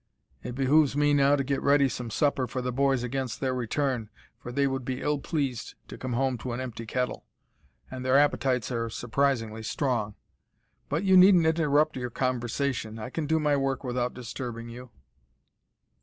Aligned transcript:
"It 0.41 0.55
behoves 0.55 0.97
me 0.97 1.13
now 1.13 1.35
to 1.35 1.43
get 1.43 1.61
ready 1.61 1.87
some 1.87 2.09
supper 2.09 2.47
for 2.47 2.59
the 2.59 2.71
boys 2.71 3.03
against 3.03 3.39
their 3.39 3.53
return, 3.53 4.09
for 4.39 4.51
they 4.51 4.65
would 4.65 4.83
be 4.83 4.99
ill 5.03 5.19
pleased 5.19 5.75
to 5.89 5.95
come 5.95 6.13
home 6.13 6.39
to 6.39 6.53
an 6.53 6.59
empty 6.59 6.87
kettle, 6.87 7.27
and 7.91 8.03
their 8.03 8.17
appetites 8.17 8.71
are 8.71 8.89
surprisingly 8.89 9.61
strong. 9.61 10.15
But 10.89 11.03
you 11.03 11.15
needn't 11.15 11.45
interrupt 11.45 11.97
your 11.97 12.09
conversation. 12.09 12.97
I 12.97 13.11
can 13.11 13.27
do 13.27 13.39
my 13.39 13.55
work 13.55 13.83
without 13.83 14.15
disturbing 14.15 14.69
you." 14.69 14.89